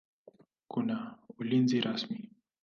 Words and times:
Hakuna 0.59 0.97
ulinzi 1.39 1.77
rasmi. 1.85 2.17